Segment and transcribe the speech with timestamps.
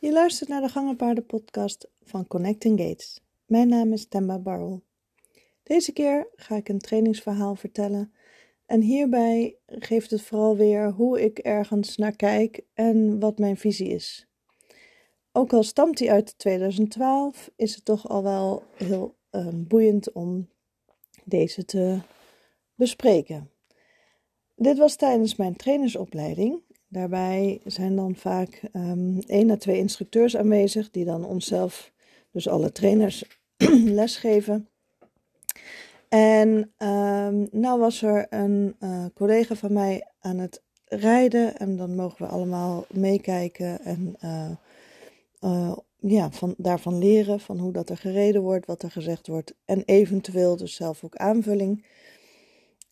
[0.00, 3.20] Je luistert naar de Gangenpaarden podcast van Connecting Gates.
[3.46, 4.82] Mijn naam is Temba Barrel.
[5.62, 8.12] Deze keer ga ik een trainingsverhaal vertellen
[8.66, 13.88] en hierbij geeft het vooral weer hoe ik ergens naar kijk en wat mijn visie
[13.88, 14.26] is.
[15.32, 20.48] Ook al stamt die uit 2012, is het toch al wel heel uh, boeiend om
[21.24, 21.98] deze te
[22.74, 23.50] bespreken.
[24.54, 26.62] Dit was tijdens mijn trainersopleiding
[26.92, 31.92] Daarbij zijn dan vaak um, één à twee instructeurs aanwezig, die dan onszelf,
[32.30, 33.24] dus alle trainers,
[34.00, 34.68] lesgeven.
[36.08, 41.94] En um, nou was er een uh, collega van mij aan het rijden en dan
[41.94, 44.50] mogen we allemaal meekijken en uh,
[45.40, 49.54] uh, ja, van, daarvan leren, van hoe dat er gereden wordt, wat er gezegd wordt
[49.64, 51.86] en eventueel dus zelf ook aanvulling.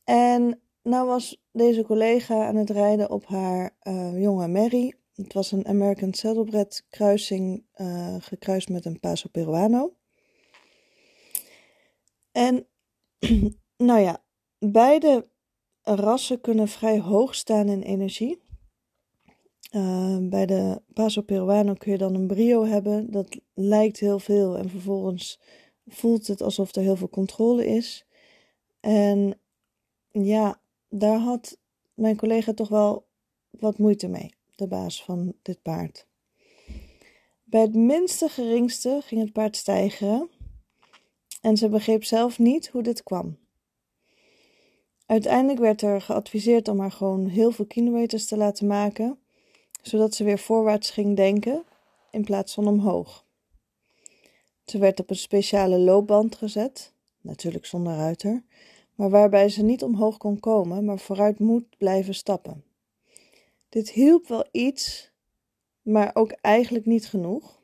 [0.04, 4.94] En nou was deze collega aan het rijden op haar uh, jonge Mary.
[5.14, 9.94] Het was een American Saddlebred kruising, uh, gekruist met een Paso Peruano.
[12.32, 12.66] En
[13.76, 14.24] nou ja,
[14.58, 15.28] beide
[15.82, 18.46] rassen kunnen vrij hoog staan in energie.
[19.72, 23.10] Uh, bij de Paso Peruano kun je dan een brio hebben.
[23.10, 25.40] Dat lijkt heel veel en vervolgens
[25.86, 28.06] voelt het alsof er heel veel controle is.
[28.80, 29.40] En
[30.10, 31.58] ja, daar had
[31.94, 33.06] mijn collega toch wel
[33.50, 36.06] wat moeite mee, de baas van dit paard.
[37.44, 40.30] Bij het minste geringste ging het paard stijgen
[41.40, 43.38] en ze begreep zelf niet hoe dit kwam.
[45.06, 49.18] Uiteindelijk werd er geadviseerd om haar gewoon heel veel kilometers te laten maken,
[49.82, 51.64] zodat ze weer voorwaarts ging denken
[52.10, 53.26] in plaats van omhoog.
[54.64, 58.42] Ze werd op een speciale loopband gezet, natuurlijk zonder ruiter,
[58.98, 62.64] maar waarbij ze niet omhoog kon komen, maar vooruit moet blijven stappen.
[63.68, 65.10] Dit hielp wel iets,
[65.82, 67.60] maar ook eigenlijk niet genoeg.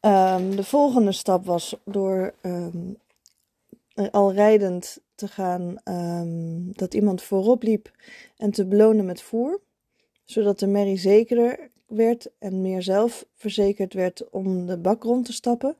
[0.00, 2.96] Um, de volgende stap was door um,
[4.10, 7.90] al rijdend te gaan, um, dat iemand voorop liep
[8.36, 9.60] en te belonen met voer,
[10.24, 15.76] zodat de merrie zekerder werd en meer zelfverzekerd werd om de bak rond te stappen.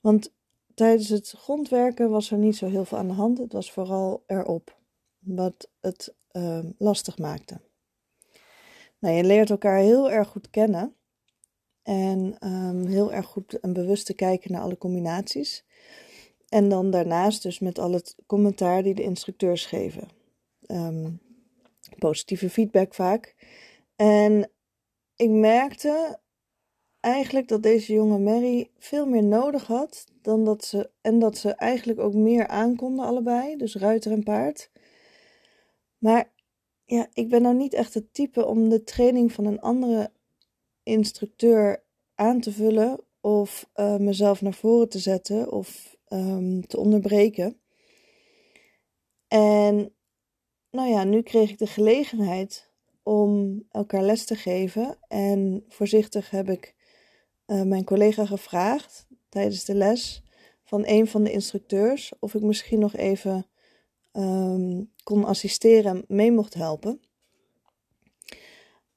[0.00, 0.32] Want
[0.78, 3.38] Tijdens het grondwerken was er niet zo heel veel aan de hand.
[3.38, 4.78] Het was vooral erop,
[5.18, 7.60] wat het uh, lastig maakte.
[8.98, 10.94] Nou, je leert elkaar heel erg goed kennen.
[11.82, 15.64] En um, heel erg goed en bewust te kijken naar alle combinaties.
[16.48, 20.08] En dan daarnaast dus met al het commentaar die de instructeurs geven.
[20.66, 21.20] Um,
[21.98, 23.34] positieve feedback vaak.
[23.96, 24.50] En
[25.16, 26.18] ik merkte
[27.00, 30.90] eigenlijk dat deze jonge Mary veel meer nodig had dan dat ze.
[31.00, 33.56] En dat ze eigenlijk ook meer aankonden, allebei.
[33.56, 34.70] Dus ruiter en paard.
[35.98, 36.32] Maar
[36.84, 40.10] ja, ik ben nou niet echt het type om de training van een andere
[40.82, 43.00] instructeur aan te vullen.
[43.20, 47.60] Of uh, mezelf naar voren te zetten of um, te onderbreken.
[49.28, 49.94] En
[50.70, 52.70] nou ja, nu kreeg ik de gelegenheid
[53.02, 54.98] om elkaar les te geven.
[55.08, 56.74] En voorzichtig heb ik
[57.48, 60.22] uh, mijn collega gevraagd tijdens de les
[60.64, 63.46] van een van de instructeurs of ik misschien nog even
[64.12, 67.00] um, kon assisteren en mee mocht helpen.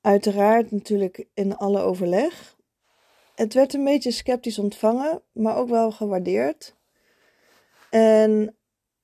[0.01, 2.57] Uiteraard natuurlijk in alle overleg.
[3.35, 6.75] Het werd een beetje sceptisch ontvangen, maar ook wel gewaardeerd.
[7.89, 8.55] En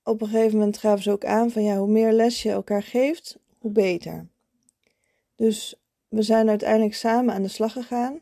[0.04, 2.84] op een gegeven moment gaven ze ook aan van ja, hoe meer les je elkaar
[2.84, 4.28] geeft, hoe beter.
[5.36, 8.22] Dus we zijn uiteindelijk samen aan de slag gegaan.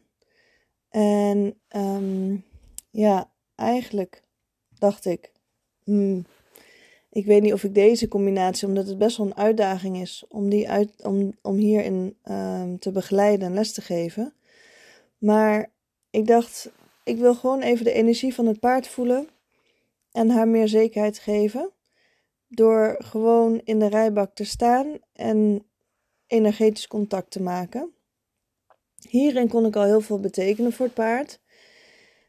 [0.96, 2.44] En um,
[2.92, 4.24] ja, eigenlijk
[4.78, 5.32] dacht ik,
[5.84, 6.26] hmm,
[7.10, 10.50] ik weet niet of ik deze combinatie, omdat het best wel een uitdaging is om,
[10.50, 14.34] die uit, om, om hierin um, te begeleiden en les te geven.
[15.18, 15.72] Maar
[16.10, 16.72] ik dacht,
[17.04, 19.28] ik wil gewoon even de energie van het paard voelen
[20.12, 21.72] en haar meer zekerheid geven.
[22.48, 25.66] Door gewoon in de rijbak te staan en
[26.28, 27.95] energetisch contact te maken.
[29.16, 31.40] Hierin kon ik al heel veel betekenen voor het paard.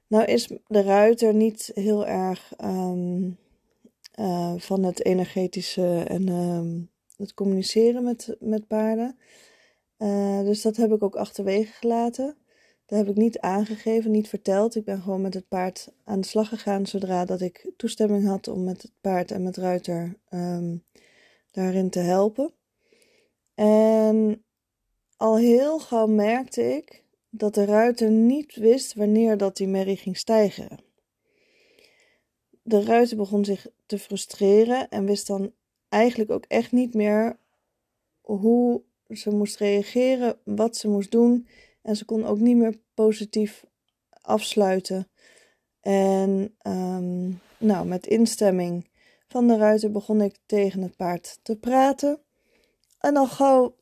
[0.06, 3.38] Nou is de ruiter niet heel erg um,
[4.18, 9.18] uh, van het energetische en um, het communiceren met, met paarden.
[9.98, 12.36] Uh, dus dat heb ik ook achterwege gelaten.
[12.86, 14.74] Dat heb ik niet aangegeven, niet verteld.
[14.74, 18.48] Ik ben gewoon met het paard aan de slag gegaan zodra dat ik toestemming had
[18.48, 20.84] om met het paard en met ruiter um,
[21.50, 22.52] daarin te helpen.
[23.54, 24.44] En
[25.16, 30.16] al heel gauw merkte ik dat de ruiter niet wist wanneer dat die merrie ging
[30.16, 30.78] stijgen.
[32.62, 35.52] De ruiter begon zich te frustreren en wist dan
[35.88, 37.38] eigenlijk ook echt niet meer
[38.20, 41.46] hoe ze moest reageren, wat ze moest doen
[41.82, 43.64] En ze kon ook niet meer positief
[44.20, 45.08] afsluiten.
[45.80, 48.88] En ehm, nou, met instemming
[49.28, 52.20] van de ruiter begon ik tegen het paard te praten.
[52.98, 53.74] En al gauw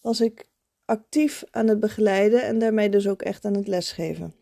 [0.00, 0.48] was ik
[0.84, 4.34] actief aan het begeleiden en daarmee dus ook echt aan het lesgeven.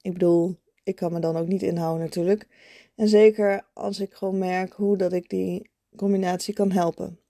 [0.00, 2.46] Ik bedoel, ik kan me dan ook niet inhouden natuurlijk.
[2.94, 7.20] En zeker als ik gewoon merk hoe dat ik die combinatie kan helpen.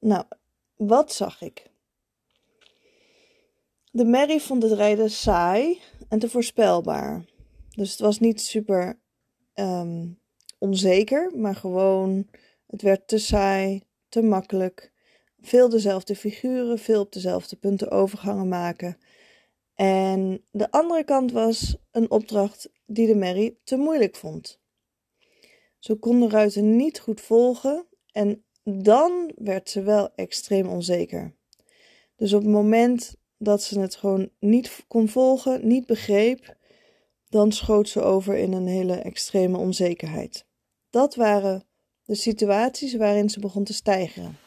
[0.00, 0.24] Nou,
[0.76, 1.70] wat zag ik?
[3.90, 7.24] De Mary vond het rijden saai en te voorspelbaar.
[7.70, 9.00] Dus het was niet super
[9.54, 10.08] ehm,
[10.58, 12.26] onzeker, maar gewoon
[12.66, 14.89] het werd te saai, te makkelijk.
[15.42, 18.96] Veel dezelfde figuren, veel op dezelfde punten overgangen maken.
[19.74, 24.60] En de andere kant was een opdracht die de Mary te moeilijk vond.
[25.78, 31.34] Zo kon de ruiter niet goed volgen en dan werd ze wel extreem onzeker.
[32.16, 36.56] Dus op het moment dat ze het gewoon niet kon volgen, niet begreep,
[37.28, 40.46] dan schoot ze over in een hele extreme onzekerheid.
[40.90, 41.64] Dat waren
[42.04, 44.38] de situaties waarin ze begon te stijgen.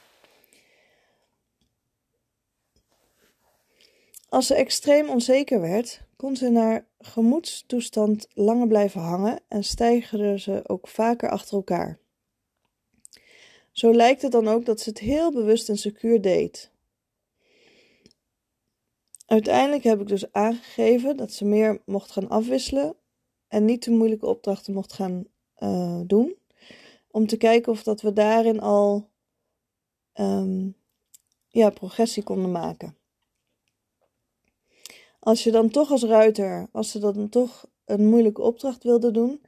[4.34, 10.40] Als ze extreem onzeker werd, kon ze in haar gemoedstoestand langer blijven hangen en stijgerde
[10.40, 12.00] ze ook vaker achter elkaar.
[13.72, 16.72] Zo lijkt het dan ook dat ze het heel bewust en secuur deed.
[19.26, 22.96] Uiteindelijk heb ik dus aangegeven dat ze meer mocht gaan afwisselen
[23.48, 25.26] en niet te moeilijke opdrachten mocht gaan
[25.60, 26.36] uh, doen.
[27.12, 29.10] Om te kijken of dat we daarin al
[30.14, 30.76] um,
[31.48, 33.02] ja, progressie konden maken.
[35.24, 39.42] Als je dan toch als ruiter, als ze dan toch een moeilijke opdracht wilde doen,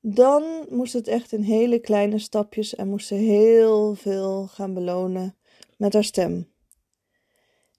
[0.00, 5.36] dan moest het echt in hele kleine stapjes en moest ze heel veel gaan belonen
[5.76, 6.52] met haar stem.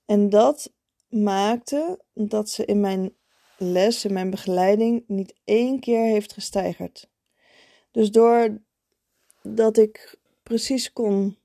[0.05, 0.73] En dat
[1.09, 3.13] maakte dat ze in mijn
[3.57, 7.09] les, in mijn begeleiding, niet één keer heeft gesteigerd.
[7.91, 11.37] Dus doordat ik precies kon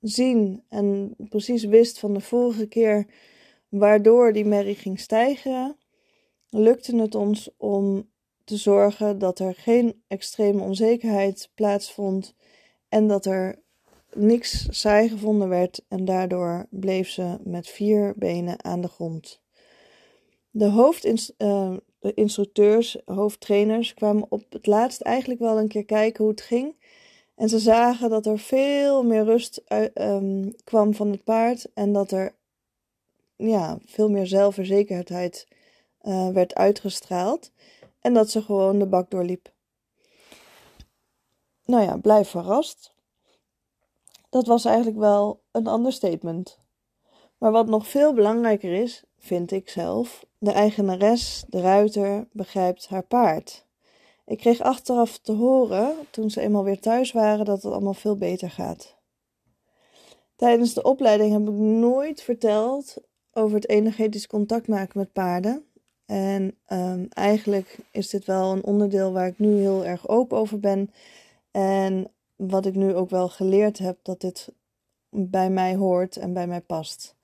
[0.00, 3.06] zien en precies wist van de vorige keer
[3.70, 5.76] waardoor die merrie ging stijgen,
[6.48, 8.08] lukte het ons om
[8.44, 12.34] te zorgen dat er geen extreme onzekerheid plaatsvond
[12.88, 13.58] en dat er
[14.14, 19.40] niks saai gevonden werd en daardoor bleef ze met vier benen aan de grond.
[20.50, 26.42] De hoofdinstructeurs, uh, hoofdtrainers kwamen op het laatst eigenlijk wel een keer kijken hoe het
[26.42, 26.76] ging.
[27.34, 29.62] En ze zagen dat er veel meer rust
[29.94, 32.38] um, kwam van het paard en dat er
[33.40, 35.48] ja, veel meer zelfverzekerdheid
[36.02, 37.52] uh, werd uitgestraald.
[38.00, 39.52] En dat ze gewoon de bak doorliep.
[41.64, 42.94] Nou ja, blijf verrast.
[44.30, 46.58] Dat was eigenlijk wel een understatement.
[47.38, 53.02] Maar wat nog veel belangrijker is, vind ik zelf, de eigenares, de ruiter, begrijpt haar
[53.02, 53.66] paard.
[54.24, 58.16] Ik kreeg achteraf te horen, toen ze eenmaal weer thuis waren, dat het allemaal veel
[58.16, 58.96] beter gaat.
[60.36, 62.96] Tijdens de opleiding heb ik nooit verteld
[63.40, 65.64] over het energetisch contact maken met paarden.
[66.06, 70.60] En um, eigenlijk is dit wel een onderdeel waar ik nu heel erg open over
[70.60, 70.90] ben.
[71.50, 74.48] En wat ik nu ook wel geleerd heb, dat dit
[75.10, 77.14] bij mij hoort en bij mij past.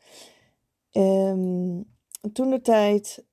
[0.92, 1.84] Um,
[2.32, 3.24] toen de tijd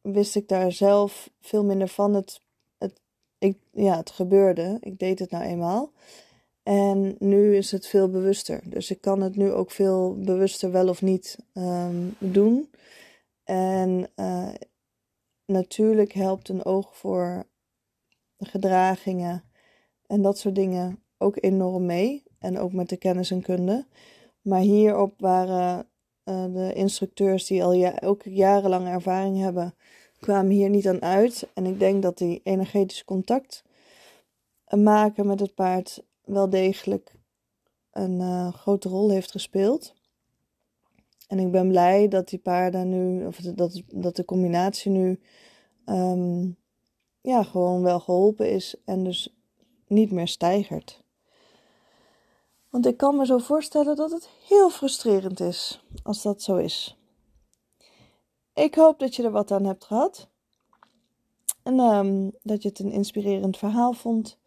[0.00, 2.14] wist ik daar zelf veel minder van.
[2.14, 2.40] Het,
[2.78, 3.00] het,
[3.70, 4.76] ja, het gebeurde.
[4.80, 5.90] Ik deed het nou eenmaal.
[6.64, 8.60] En nu is het veel bewuster.
[8.64, 12.70] Dus ik kan het nu ook veel bewuster wel of niet um, doen.
[13.44, 14.54] En uh,
[15.46, 17.44] natuurlijk helpt een oog voor
[18.38, 19.44] gedragingen
[20.06, 22.22] en dat soort dingen ook enorm mee.
[22.38, 23.86] En ook met de kennis en kunde.
[24.42, 25.88] Maar hierop waren
[26.24, 29.74] uh, de instructeurs die al ja ook jarenlang ervaring hebben,
[30.20, 31.48] kwamen hier niet aan uit.
[31.54, 33.64] En ik denk dat die energetisch contact
[34.68, 37.14] maken met het paard wel degelijk
[37.90, 39.94] een uh, grote rol heeft gespeeld.
[41.28, 45.20] En ik ben blij dat die paarden nu, of dat, dat de combinatie nu,
[45.86, 46.56] um,
[47.20, 49.34] ja, gewoon wel geholpen is en dus
[49.86, 51.02] niet meer stijgert.
[52.68, 56.98] Want ik kan me zo voorstellen dat het heel frustrerend is als dat zo is.
[58.54, 60.28] Ik hoop dat je er wat aan hebt gehad.
[61.62, 64.38] En um, dat je het een inspirerend verhaal vond.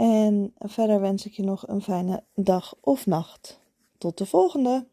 [0.00, 3.60] En verder wens ik je nog een fijne dag of nacht.
[3.98, 4.86] Tot de volgende!